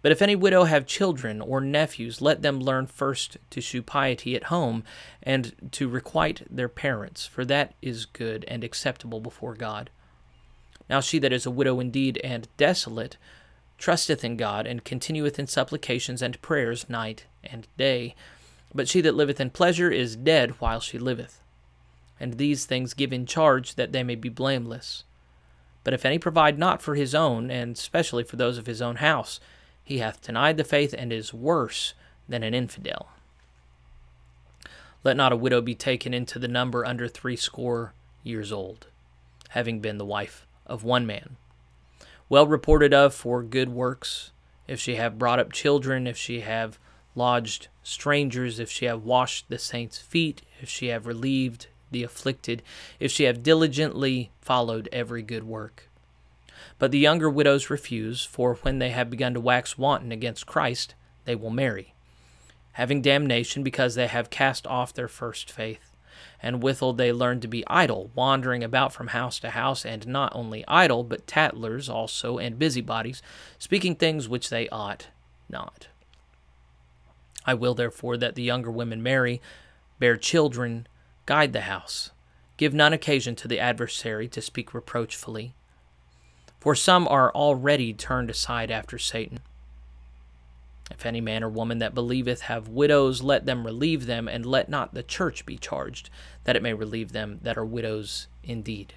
but 0.00 0.12
if 0.12 0.22
any 0.22 0.36
widow 0.36 0.64
have 0.64 0.86
children 0.86 1.40
or 1.40 1.60
nephews, 1.60 2.20
let 2.20 2.42
them 2.42 2.60
learn 2.60 2.86
first 2.86 3.36
to 3.50 3.60
shew 3.60 3.82
piety 3.82 4.36
at 4.36 4.44
home, 4.44 4.84
and 5.22 5.54
to 5.72 5.88
requite 5.88 6.42
their 6.48 6.68
parents, 6.68 7.26
for 7.26 7.44
that 7.44 7.74
is 7.82 8.06
good 8.06 8.44
and 8.46 8.62
acceptable 8.62 9.20
before 9.20 9.54
God. 9.54 9.90
Now 10.88 11.00
she 11.00 11.18
that 11.18 11.32
is 11.32 11.46
a 11.46 11.50
widow 11.50 11.80
indeed 11.80 12.20
and 12.22 12.48
desolate 12.56 13.16
trusteth 13.76 14.24
in 14.24 14.36
God, 14.36 14.66
and 14.66 14.84
continueth 14.84 15.38
in 15.38 15.46
supplications 15.46 16.22
and 16.22 16.40
prayers 16.42 16.88
night 16.88 17.26
and 17.44 17.66
day. 17.76 18.14
But 18.74 18.88
she 18.88 19.00
that 19.02 19.14
liveth 19.14 19.40
in 19.40 19.50
pleasure 19.50 19.90
is 19.90 20.16
dead 20.16 20.60
while 20.60 20.80
she 20.80 20.98
liveth. 20.98 21.40
And 22.18 22.34
these 22.34 22.66
things 22.66 22.94
give 22.94 23.12
in 23.12 23.24
charge 23.24 23.76
that 23.76 23.92
they 23.92 24.02
may 24.02 24.16
be 24.16 24.28
blameless. 24.28 25.04
But 25.88 25.94
if 25.94 26.04
any 26.04 26.18
provide 26.18 26.58
not 26.58 26.82
for 26.82 26.96
his 26.96 27.14
own, 27.14 27.50
and 27.50 27.74
especially 27.74 28.22
for 28.22 28.36
those 28.36 28.58
of 28.58 28.66
his 28.66 28.82
own 28.82 28.96
house, 28.96 29.40
he 29.82 30.00
hath 30.00 30.20
denied 30.20 30.58
the 30.58 30.62
faith 30.62 30.92
and 30.92 31.10
is 31.10 31.32
worse 31.32 31.94
than 32.28 32.42
an 32.42 32.52
infidel. 32.52 33.08
Let 35.02 35.16
not 35.16 35.32
a 35.32 35.36
widow 35.36 35.62
be 35.62 35.74
taken 35.74 36.12
into 36.12 36.38
the 36.38 36.46
number 36.46 36.84
under 36.84 37.08
threescore 37.08 37.94
years 38.22 38.52
old, 38.52 38.88
having 39.48 39.80
been 39.80 39.96
the 39.96 40.04
wife 40.04 40.46
of 40.66 40.84
one 40.84 41.06
man, 41.06 41.38
well 42.28 42.46
reported 42.46 42.92
of 42.92 43.14
for 43.14 43.42
good 43.42 43.70
works, 43.70 44.30
if 44.66 44.78
she 44.78 44.96
have 44.96 45.18
brought 45.18 45.38
up 45.38 45.52
children, 45.52 46.06
if 46.06 46.18
she 46.18 46.40
have 46.40 46.78
lodged 47.14 47.68
strangers, 47.82 48.58
if 48.58 48.70
she 48.70 48.84
have 48.84 49.04
washed 49.04 49.48
the 49.48 49.58
saints' 49.58 49.96
feet, 49.96 50.42
if 50.60 50.68
she 50.68 50.88
have 50.88 51.06
relieved 51.06 51.68
the 51.90 52.02
afflicted, 52.02 52.62
if 53.00 53.10
she 53.10 53.24
have 53.24 53.42
diligently 53.42 54.30
followed 54.40 54.88
every 54.92 55.22
good 55.22 55.44
work. 55.44 55.88
But 56.78 56.90
the 56.90 56.98
younger 56.98 57.28
widows 57.28 57.70
refuse, 57.70 58.24
for 58.24 58.54
when 58.56 58.78
they 58.78 58.90
have 58.90 59.10
begun 59.10 59.34
to 59.34 59.40
wax 59.40 59.76
wanton 59.76 60.12
against 60.12 60.46
Christ, 60.46 60.94
they 61.24 61.34
will 61.34 61.50
marry, 61.50 61.94
having 62.72 63.02
damnation 63.02 63.62
because 63.62 63.94
they 63.94 64.06
have 64.06 64.30
cast 64.30 64.66
off 64.66 64.94
their 64.94 65.08
first 65.08 65.50
faith. 65.50 65.94
And 66.40 66.62
withal 66.62 66.92
they 66.92 67.12
learn 67.12 67.40
to 67.40 67.48
be 67.48 67.66
idle, 67.66 68.10
wandering 68.14 68.62
about 68.62 68.92
from 68.92 69.08
house 69.08 69.40
to 69.40 69.50
house, 69.50 69.84
and 69.84 70.06
not 70.06 70.32
only 70.36 70.64
idle, 70.68 71.02
but 71.02 71.26
tattlers 71.26 71.88
also, 71.88 72.38
and 72.38 72.58
busybodies, 72.58 73.22
speaking 73.58 73.96
things 73.96 74.28
which 74.28 74.48
they 74.48 74.68
ought 74.68 75.08
not. 75.48 75.88
I 77.44 77.54
will 77.54 77.74
therefore 77.74 78.16
that 78.18 78.36
the 78.36 78.42
younger 78.42 78.70
women 78.70 79.02
marry, 79.02 79.40
bear 79.98 80.16
children, 80.16 80.86
guide 81.28 81.52
the 81.52 81.60
house, 81.62 82.10
give 82.56 82.72
none 82.72 82.92
occasion 82.92 83.36
to 83.36 83.46
the 83.46 83.60
adversary 83.60 84.26
to 84.26 84.40
speak 84.40 84.72
reproachfully 84.72 85.54
for 86.60 86.74
some 86.74 87.06
are 87.08 87.32
already 87.32 87.92
turned 87.92 88.30
aside 88.30 88.70
after 88.70 88.98
Satan. 88.98 89.40
If 90.90 91.04
any 91.04 91.20
man 91.20 91.44
or 91.44 91.48
woman 91.48 91.78
that 91.78 91.94
believeth 91.94 92.42
have 92.42 92.68
widows, 92.68 93.22
let 93.22 93.46
them 93.46 93.64
relieve 93.64 94.06
them, 94.06 94.26
and 94.26 94.44
let 94.44 94.68
not 94.68 94.94
the 94.94 95.02
church 95.02 95.46
be 95.46 95.58
charged, 95.58 96.10
that 96.44 96.56
it 96.56 96.62
may 96.62 96.72
relieve 96.72 97.12
them 97.12 97.40
that 97.42 97.58
are 97.58 97.64
widows 97.64 98.26
indeed. 98.42 98.94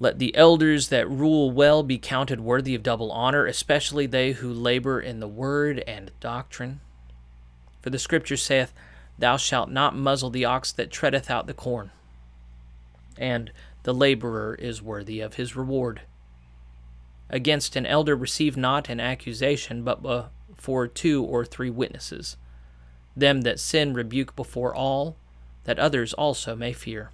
Let 0.00 0.18
the 0.18 0.34
elders 0.34 0.88
that 0.88 1.08
rule 1.08 1.50
well 1.50 1.82
be 1.82 1.98
counted 1.98 2.40
worthy 2.40 2.74
of 2.74 2.82
double 2.82 3.12
honor, 3.12 3.46
especially 3.46 4.06
they 4.06 4.32
who 4.32 4.52
labor 4.52 5.00
in 5.00 5.20
the 5.20 5.28
word 5.28 5.82
and 5.86 6.10
doctrine. 6.20 6.80
For 7.80 7.90
the 7.90 7.98
Scripture 7.98 8.36
saith, 8.36 8.72
Thou 9.18 9.36
shalt 9.36 9.70
not 9.70 9.96
muzzle 9.96 10.30
the 10.30 10.44
ox 10.44 10.72
that 10.72 10.90
treadeth 10.90 11.30
out 11.30 11.46
the 11.46 11.54
corn. 11.54 11.90
And 13.16 13.50
the 13.82 13.94
laborer 13.94 14.54
is 14.56 14.82
worthy 14.82 15.20
of 15.20 15.34
his 15.34 15.56
reward. 15.56 16.02
Against 17.30 17.76
an 17.76 17.86
elder 17.86 18.14
receive 18.14 18.56
not 18.56 18.88
an 18.88 19.00
accusation, 19.00 19.82
but 19.82 20.02
before 20.02 20.86
two 20.86 21.24
or 21.24 21.44
three 21.44 21.70
witnesses. 21.70 22.36
Them 23.16 23.42
that 23.42 23.58
sin 23.58 23.94
rebuke 23.94 24.36
before 24.36 24.74
all, 24.74 25.16
that 25.64 25.78
others 25.78 26.12
also 26.12 26.54
may 26.54 26.72
fear. 26.72 27.10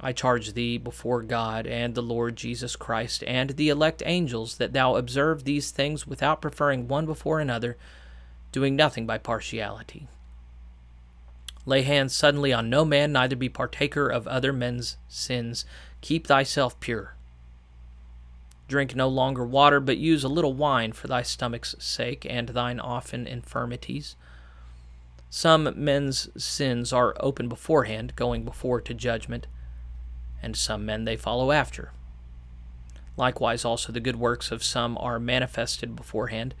I 0.00 0.12
charge 0.12 0.54
thee 0.54 0.78
before 0.78 1.22
God 1.22 1.66
and 1.66 1.94
the 1.94 2.02
Lord 2.02 2.34
Jesus 2.34 2.74
Christ 2.74 3.22
and 3.24 3.50
the 3.50 3.68
elect 3.68 4.02
angels 4.04 4.56
that 4.56 4.72
thou 4.72 4.96
observe 4.96 5.44
these 5.44 5.70
things 5.70 6.06
without 6.08 6.42
preferring 6.42 6.88
one 6.88 7.06
before 7.06 7.38
another, 7.38 7.76
doing 8.50 8.74
nothing 8.74 9.06
by 9.06 9.18
partiality. 9.18 10.08
Lay 11.64 11.82
hands 11.82 12.14
suddenly 12.14 12.52
on 12.52 12.68
no 12.68 12.84
man, 12.84 13.12
neither 13.12 13.36
be 13.36 13.48
partaker 13.48 14.08
of 14.08 14.26
other 14.26 14.52
men's 14.52 14.96
sins. 15.08 15.64
Keep 16.00 16.26
thyself 16.26 16.78
pure. 16.80 17.14
Drink 18.68 18.96
no 18.96 19.08
longer 19.08 19.44
water, 19.44 19.80
but 19.80 19.98
use 19.98 20.24
a 20.24 20.28
little 20.28 20.54
wine 20.54 20.92
for 20.92 21.06
thy 21.06 21.22
stomach's 21.22 21.74
sake 21.78 22.26
and 22.28 22.48
thine 22.48 22.80
often 22.80 23.26
infirmities. 23.26 24.16
Some 25.30 25.72
men's 25.76 26.28
sins 26.42 26.92
are 26.92 27.14
open 27.20 27.48
beforehand, 27.48 28.16
going 28.16 28.44
before 28.44 28.80
to 28.80 28.94
judgment, 28.94 29.46
and 30.42 30.56
some 30.56 30.84
men 30.84 31.04
they 31.04 31.16
follow 31.16 31.52
after. 31.52 31.92
Likewise 33.16 33.64
also 33.64 33.92
the 33.92 34.00
good 34.00 34.16
works 34.16 34.50
of 34.50 34.64
some 34.64 34.98
are 34.98 35.20
manifested 35.20 35.94
beforehand, 35.94 36.54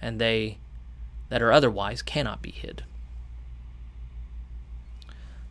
and 0.00 0.20
they 0.20 0.58
that 1.28 1.42
are 1.42 1.52
otherwise 1.52 2.02
cannot 2.02 2.42
be 2.42 2.50
hid. 2.50 2.84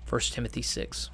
1 0.08 0.22
Timothy 0.22 0.62
6. 0.62 1.10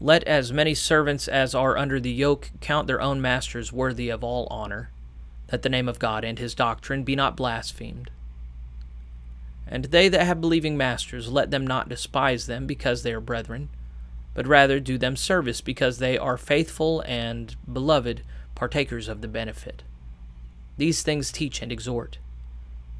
Let 0.00 0.24
as 0.24 0.52
many 0.52 0.74
servants 0.74 1.28
as 1.28 1.54
are 1.54 1.78
under 1.78 2.00
the 2.00 2.10
yoke 2.10 2.50
count 2.60 2.86
their 2.86 3.00
own 3.00 3.20
masters 3.20 3.72
worthy 3.72 4.10
of 4.10 4.24
all 4.24 4.46
honor, 4.50 4.90
that 5.46 5.62
the 5.62 5.68
name 5.68 5.88
of 5.88 5.98
God 5.98 6.24
and 6.24 6.38
his 6.38 6.54
doctrine 6.54 7.04
be 7.04 7.16
not 7.16 7.36
blasphemed. 7.36 8.10
And 9.66 9.86
they 9.86 10.08
that 10.08 10.26
have 10.26 10.40
believing 10.40 10.76
masters, 10.76 11.28
let 11.30 11.50
them 11.50 11.66
not 11.66 11.88
despise 11.88 12.46
them 12.46 12.66
because 12.66 13.02
they 13.02 13.12
are 13.12 13.20
brethren, 13.20 13.68
but 14.34 14.46
rather 14.46 14.80
do 14.80 14.98
them 14.98 15.16
service 15.16 15.60
because 15.60 15.98
they 15.98 16.18
are 16.18 16.36
faithful 16.36 17.00
and 17.06 17.56
beloved 17.72 18.22
partakers 18.54 19.08
of 19.08 19.22
the 19.22 19.28
benefit. 19.28 19.82
These 20.76 21.02
things 21.02 21.32
teach 21.32 21.62
and 21.62 21.72
exhort. 21.72 22.18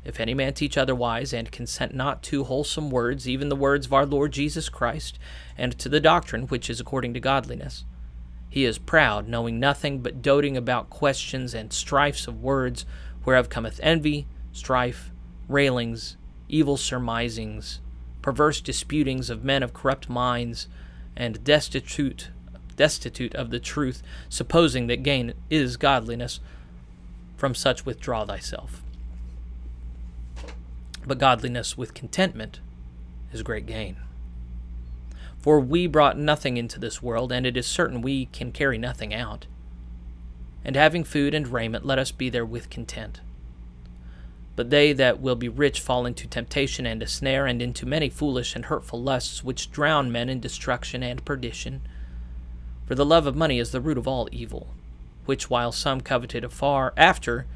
If 0.06 0.20
any 0.20 0.34
man 0.34 0.54
teach 0.54 0.78
otherwise, 0.78 1.32
and 1.32 1.50
consent 1.50 1.92
not 1.92 2.22
to 2.24 2.44
wholesome 2.44 2.90
words, 2.90 3.28
even 3.28 3.48
the 3.48 3.56
words 3.56 3.86
of 3.86 3.92
our 3.92 4.06
Lord 4.06 4.30
Jesus 4.30 4.68
Christ, 4.68 5.18
and 5.58 5.76
to 5.80 5.88
the 5.88 5.98
doctrine 5.98 6.46
which 6.46 6.70
is 6.70 6.78
according 6.78 7.12
to 7.14 7.20
godliness, 7.20 7.84
he 8.48 8.64
is 8.64 8.78
proud, 8.78 9.26
knowing 9.26 9.58
nothing, 9.58 9.98
but 9.98 10.22
doting 10.22 10.56
about 10.56 10.90
questions 10.90 11.54
and 11.54 11.72
strifes 11.72 12.28
of 12.28 12.40
words, 12.40 12.86
whereof 13.24 13.48
cometh 13.48 13.80
envy, 13.82 14.28
strife, 14.52 15.10
railings, 15.48 16.16
evil 16.48 16.76
surmisings, 16.76 17.80
perverse 18.22 18.60
disputings 18.60 19.28
of 19.28 19.42
men 19.42 19.64
of 19.64 19.74
corrupt 19.74 20.08
minds, 20.08 20.68
and 21.16 21.42
destitute 21.42 22.30
destitute 22.76 23.34
of 23.34 23.50
the 23.50 23.58
truth, 23.58 24.02
supposing 24.28 24.86
that 24.86 25.02
gain 25.02 25.34
is 25.50 25.76
godliness. 25.76 26.38
From 27.36 27.54
such 27.54 27.84
withdraw 27.84 28.24
thyself. 28.24 28.85
But 31.06 31.18
godliness 31.18 31.78
with 31.78 31.94
contentment 31.94 32.60
is 33.32 33.42
great 33.42 33.66
gain. 33.66 33.96
For 35.38 35.60
we 35.60 35.86
brought 35.86 36.18
nothing 36.18 36.56
into 36.56 36.80
this 36.80 37.00
world, 37.00 37.30
and 37.30 37.46
it 37.46 37.56
is 37.56 37.66
certain 37.66 38.02
we 38.02 38.26
can 38.26 38.50
carry 38.50 38.78
nothing 38.78 39.14
out. 39.14 39.46
And 40.64 40.74
having 40.74 41.04
food 41.04 41.34
and 41.34 41.46
raiment, 41.46 41.86
let 41.86 42.00
us 42.00 42.10
be 42.10 42.28
there 42.28 42.44
with 42.44 42.68
content. 42.68 43.20
But 44.56 44.70
they 44.70 44.92
that 44.94 45.20
will 45.20 45.36
be 45.36 45.48
rich 45.48 45.80
fall 45.80 46.06
into 46.06 46.26
temptation 46.26 46.86
and 46.86 47.00
a 47.00 47.06
snare, 47.06 47.46
and 47.46 47.62
into 47.62 47.86
many 47.86 48.08
foolish 48.08 48.56
and 48.56 48.64
hurtful 48.64 49.00
lusts, 49.00 49.44
which 49.44 49.70
drown 49.70 50.10
men 50.10 50.28
in 50.28 50.40
destruction 50.40 51.04
and 51.04 51.24
perdition. 51.24 51.82
For 52.86 52.96
the 52.96 53.06
love 53.06 53.28
of 53.28 53.36
money 53.36 53.60
is 53.60 53.70
the 53.70 53.80
root 53.80 53.98
of 53.98 54.08
all 54.08 54.28
evil, 54.32 54.74
which 55.26 55.48
while 55.48 55.70
some 55.70 56.00
coveted 56.00 56.42
afar 56.42 56.92
after, 56.96 57.46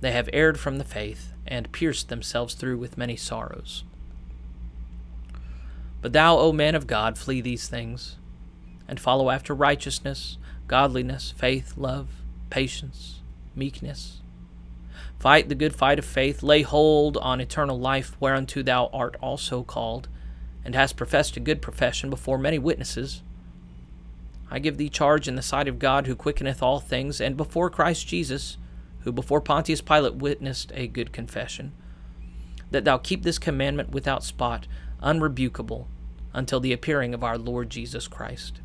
they 0.00 0.12
have 0.12 0.30
erred 0.32 0.58
from 0.58 0.78
the 0.78 0.84
faith, 0.84 1.32
and 1.46 1.72
pierced 1.72 2.08
themselves 2.08 2.54
through 2.54 2.78
with 2.78 2.98
many 2.98 3.16
sorrows. 3.16 3.84
But 6.00 6.12
thou, 6.12 6.38
O 6.38 6.52
man 6.52 6.74
of 6.74 6.86
God, 6.86 7.18
flee 7.18 7.40
these 7.40 7.68
things, 7.68 8.16
and 8.88 8.98
follow 8.98 9.30
after 9.30 9.54
righteousness, 9.54 10.38
godliness, 10.66 11.32
faith, 11.36 11.74
love, 11.76 12.08
patience, 12.48 13.20
meekness. 13.54 14.20
Fight 15.18 15.50
the 15.50 15.54
good 15.54 15.74
fight 15.74 15.98
of 15.98 16.04
faith, 16.04 16.42
lay 16.42 16.62
hold 16.62 17.18
on 17.18 17.40
eternal 17.40 17.78
life, 17.78 18.16
whereunto 18.20 18.62
thou 18.62 18.86
art 18.92 19.16
also 19.20 19.62
called, 19.62 20.08
and 20.64 20.74
hast 20.74 20.96
professed 20.96 21.36
a 21.36 21.40
good 21.40 21.60
profession 21.60 22.08
before 22.08 22.38
many 22.38 22.58
witnesses. 22.58 23.22
I 24.50 24.58
give 24.58 24.78
thee 24.78 24.88
charge 24.88 25.28
in 25.28 25.36
the 25.36 25.42
sight 25.42 25.68
of 25.68 25.78
God, 25.78 26.06
who 26.06 26.16
quickeneth 26.16 26.62
all 26.62 26.80
things, 26.80 27.20
and 27.20 27.36
before 27.36 27.68
Christ 27.68 28.08
Jesus, 28.08 28.56
who 29.00 29.12
before 29.12 29.40
Pontius 29.40 29.80
Pilate 29.80 30.16
witnessed 30.16 30.72
a 30.74 30.86
good 30.86 31.12
confession, 31.12 31.72
that 32.70 32.84
thou 32.84 32.98
keep 32.98 33.22
this 33.22 33.38
commandment 33.38 33.90
without 33.90 34.24
spot, 34.24 34.66
unrebukable, 35.02 35.86
until 36.32 36.60
the 36.60 36.72
appearing 36.72 37.14
of 37.14 37.24
our 37.24 37.38
Lord 37.38 37.70
Jesus 37.70 38.06
Christ, 38.06 38.60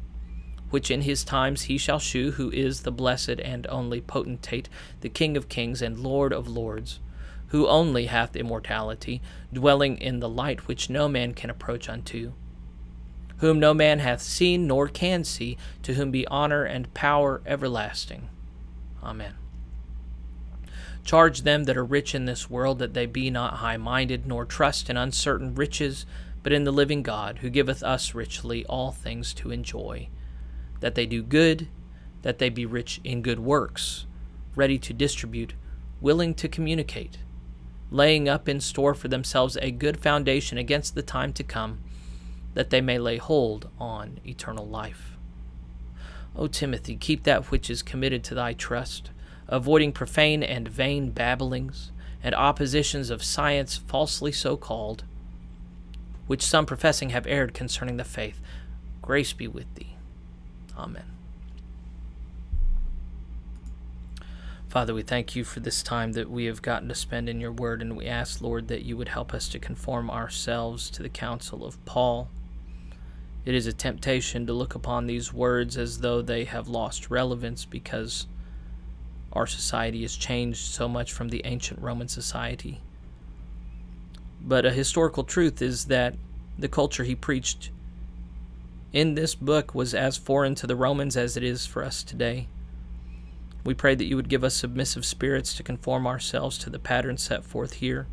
which 0.70 0.92
in 0.92 1.02
his 1.02 1.24
times 1.24 1.64
he 1.64 1.78
shall 1.78 2.00
shew 2.00 2.32
who 2.32 2.52
is 2.52 2.82
the 2.82 2.92
blessed 2.92 3.40
and 3.44 3.66
only 3.68 4.02
potentate, 4.02 4.70
the 5.02 5.10
King 5.10 5.36
of 5.38 5.50
kings 5.50 5.82
and 5.82 6.00
Lord 6.00 6.34
of 6.34 6.48
lords, 6.48 7.00
who 7.48 7.68
only 7.68 8.08
hath 8.08 8.36
immortality, 8.36 9.22
dwelling 9.54 9.98
in 9.98 10.20
the 10.20 10.30
light 10.30 10.68
which 10.68 10.90
no 10.90 11.08
man 11.08 11.34
can 11.34 11.50
approach 11.50 11.88
unto, 11.88 12.34
whom 13.38 13.60
no 13.60 13.74
man 13.74 14.00
hath 14.00 14.22
seen 14.22 14.68
nor 14.68 14.88
can 14.88 15.24
see, 15.24 15.58
to 15.84 15.94
whom 15.94 16.12
be 16.12 16.28
honor 16.28 16.64
and 16.64 16.94
power 16.94 17.42
everlasting. 17.46 18.30
Amen. 19.04 19.36
Charge 21.06 21.44
them 21.44 21.66
that 21.66 21.78
are 21.78 21.86
rich 21.86 22.16
in 22.16 22.26
this 22.26 22.50
world 22.50 22.80
that 22.80 22.96
they 22.96 23.06
be 23.06 23.30
not 23.30 23.58
high 23.58 23.78
minded, 23.78 24.26
nor 24.26 24.44
trust 24.44 24.90
in 24.90 24.98
uncertain 24.98 25.54
riches, 25.54 26.08
but 26.42 26.52
in 26.52 26.64
the 26.64 26.72
living 26.72 27.04
God, 27.04 27.40
who 27.40 27.50
giveth 27.50 27.84
us 27.84 28.16
richly 28.16 28.66
all 28.66 28.92
things 28.92 29.32
to 29.36 29.52
enjoy. 29.52 30.10
That 30.80 30.96
they 30.96 31.06
do 31.06 31.22
good, 31.22 31.68
that 32.24 32.40
they 32.40 32.50
be 32.50 32.66
rich 32.66 33.00
in 33.04 33.22
good 33.22 33.40
works, 33.40 34.08
ready 34.56 34.80
to 34.80 34.94
distribute, 34.94 35.54
willing 36.02 36.34
to 36.34 36.50
communicate, 36.50 37.20
laying 37.92 38.28
up 38.28 38.50
in 38.50 38.60
store 38.60 38.96
for 38.96 39.08
themselves 39.08 39.58
a 39.62 39.70
good 39.70 40.00
foundation 40.00 40.58
against 40.58 40.96
the 40.96 41.04
time 41.04 41.34
to 41.34 41.44
come, 41.44 41.84
that 42.56 42.72
they 42.72 42.82
may 42.82 42.98
lay 42.98 43.18
hold 43.18 43.70
on 43.80 44.20
eternal 44.26 44.68
life. 44.68 45.12
O 46.36 46.48
Timothy, 46.48 46.96
keep 46.96 47.24
that 47.24 47.52
which 47.52 47.70
is 47.70 47.84
committed 47.84 48.24
to 48.24 48.34
thy 48.34 48.54
trust, 48.54 49.12
avoiding 49.48 49.92
profane 49.92 50.44
and 50.44 50.68
vain 50.68 51.12
babblings, 51.12 51.92
and 52.24 52.34
oppositions 52.34 53.10
of 53.10 53.24
science 53.24 53.78
falsely 53.78 54.32
so 54.32 54.58
called 54.58 55.04
which 56.28 56.42
some 56.42 56.66
professing 56.66 57.10
have 57.10 57.28
erred 57.28 57.54
concerning 57.54 57.98
the 57.98 58.04
faith. 58.04 58.42
Grace 59.02 59.34
be 59.34 59.48
with 59.48 59.74
thee. 59.76 59.96
Amen. 60.78 61.04
Father, 64.68 64.94
we 64.94 65.04
thank 65.04 65.36
you 65.36 65.44
for 65.44 65.62
this 65.62 65.82
time 65.82 66.14
that 66.14 66.30
we 66.30 66.46
have 66.46 66.62
gotten 66.62 66.90
to 66.90 66.96
spend 66.96 67.30
in 67.30 67.40
your 67.40 67.52
word, 67.52 67.82
and 67.82 67.96
we 67.96 68.08
ask, 68.08 68.42
Lord, 68.42 68.68
that 68.68 68.84
you 68.84 68.98
would 68.98 69.08
help 69.08 69.34
us 69.34 69.48
to 69.50 69.60
conform 69.60 70.10
ourselves 70.10 70.90
to 70.90 71.04
the 71.04 71.10
counsel 71.10 71.64
of 71.64 71.84
Paul. 71.86 72.30
It 73.46 73.56
is 73.56 73.68
a 73.68 73.74
temptation 73.74 74.46
to 74.48 74.54
look 74.54 74.76
upon 74.76 75.06
these 75.06 75.32
words 75.32 75.78
as 75.78 76.00
though 76.00 76.22
they 76.22 76.44
have 76.46 76.68
lost 76.68 77.10
relevance 77.10 77.64
because 77.64 78.28
our 79.36 79.46
society 79.46 80.02
has 80.04 80.16
changed 80.16 80.60
so 80.60 80.88
much 80.88 81.12
from 81.12 81.30
the 81.30 81.42
ancient 81.46 81.82
Roman 81.82 82.08
society. 82.08 82.82
But 84.42 84.66
a 84.66 84.72
historical 84.72 85.24
truth 85.24 85.62
is 85.62 85.86
that 85.86 86.16
the 86.58 86.70
culture 86.70 87.04
he 87.04 87.16
preached 87.16 87.72
in 88.94 89.16
this 89.16 89.36
book 89.36 89.76
was 89.76 89.94
as 89.94 90.16
foreign 90.16 90.56
to 90.56 90.68
the 90.68 90.76
Romans 90.76 91.18
as 91.18 91.36
it 91.36 91.44
is 91.44 91.66
for 91.66 91.84
us 91.84 92.02
today. 92.02 92.48
We 93.66 93.74
pray 93.74 93.96
that 93.96 94.06
you 94.06 94.16
would 94.16 94.30
give 94.30 94.44
us 94.44 94.56
submissive 94.56 95.04
spirits 95.04 95.54
to 95.56 95.64
conform 95.64 96.08
ourselves 96.08 96.58
to 96.60 96.70
the 96.70 96.80
pattern 96.80 97.18
set 97.18 97.44
forth 97.44 97.74
here, 97.74 98.08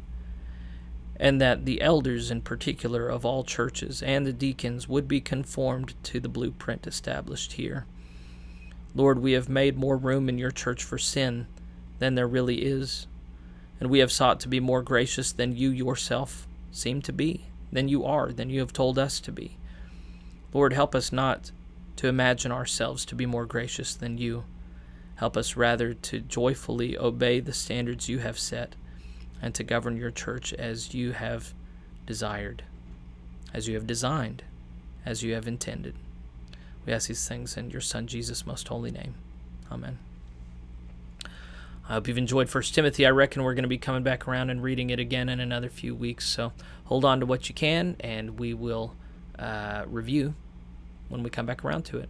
and 1.16 1.40
that 1.40 1.66
the 1.66 1.80
elders 1.80 2.32
in 2.32 2.40
particular 2.40 3.08
of 3.08 3.24
all 3.24 3.44
churches 3.44 4.02
and 4.02 4.26
the 4.26 4.32
deacons 4.32 4.88
would 4.88 5.06
be 5.06 5.20
conformed 5.20 5.94
to 6.02 6.18
the 6.18 6.28
blueprint 6.28 6.86
established 6.86 7.52
here. 7.52 7.86
Lord, 8.94 9.20
we 9.20 9.32
have 9.32 9.48
made 9.48 9.76
more 9.76 9.96
room 9.96 10.28
in 10.28 10.38
your 10.38 10.50
church 10.50 10.84
for 10.84 10.98
sin 10.98 11.46
than 11.98 12.14
there 12.14 12.28
really 12.28 12.62
is 12.62 13.06
and 13.82 13.90
we 13.90 13.98
have 13.98 14.12
sought 14.12 14.38
to 14.38 14.48
be 14.48 14.60
more 14.60 14.80
gracious 14.80 15.32
than 15.32 15.56
you 15.56 15.68
yourself 15.68 16.46
seem 16.70 17.02
to 17.02 17.12
be, 17.12 17.46
than 17.72 17.88
you 17.88 18.04
are, 18.04 18.30
than 18.30 18.48
you 18.48 18.60
have 18.60 18.72
told 18.72 18.96
us 18.96 19.18
to 19.18 19.32
be. 19.32 19.56
Lord, 20.54 20.72
help 20.72 20.94
us 20.94 21.10
not 21.10 21.50
to 21.96 22.06
imagine 22.06 22.52
ourselves 22.52 23.04
to 23.06 23.16
be 23.16 23.26
more 23.26 23.44
gracious 23.44 23.96
than 23.96 24.18
you. 24.18 24.44
Help 25.16 25.36
us 25.36 25.56
rather 25.56 25.94
to 25.94 26.20
joyfully 26.20 26.96
obey 26.96 27.40
the 27.40 27.52
standards 27.52 28.08
you 28.08 28.20
have 28.20 28.38
set 28.38 28.76
and 29.42 29.52
to 29.56 29.64
govern 29.64 29.96
your 29.96 30.12
church 30.12 30.52
as 30.52 30.94
you 30.94 31.10
have 31.10 31.52
desired, 32.06 32.62
as 33.52 33.66
you 33.66 33.74
have 33.74 33.88
designed, 33.88 34.44
as 35.04 35.24
you 35.24 35.34
have 35.34 35.48
intended. 35.48 35.96
We 36.84 36.92
ask 36.92 37.08
these 37.08 37.26
things 37.28 37.56
in 37.56 37.70
your 37.70 37.80
Son 37.80 38.06
Jesus' 38.06 38.46
most 38.46 38.68
holy 38.68 38.90
name. 38.90 39.14
Amen. 39.70 39.98
I 41.88 41.94
hope 41.94 42.08
you've 42.08 42.18
enjoyed 42.18 42.48
First 42.48 42.74
Timothy. 42.74 43.06
I 43.06 43.10
reckon 43.10 43.42
we're 43.42 43.54
going 43.54 43.64
to 43.64 43.68
be 43.68 43.78
coming 43.78 44.02
back 44.02 44.26
around 44.26 44.50
and 44.50 44.62
reading 44.62 44.90
it 44.90 44.98
again 44.98 45.28
in 45.28 45.40
another 45.40 45.68
few 45.68 45.94
weeks. 45.94 46.28
So 46.28 46.52
hold 46.84 47.04
on 47.04 47.20
to 47.20 47.26
what 47.26 47.48
you 47.48 47.54
can, 47.54 47.96
and 48.00 48.38
we 48.38 48.54
will 48.54 48.94
uh, 49.38 49.84
review 49.86 50.34
when 51.08 51.22
we 51.22 51.30
come 51.30 51.46
back 51.46 51.64
around 51.64 51.84
to 51.86 51.98
it. 51.98 52.08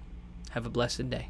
Have 0.50 0.66
a 0.66 0.70
blessed 0.70 1.08
day. 1.10 1.28